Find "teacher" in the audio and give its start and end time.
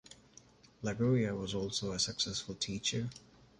2.55-3.07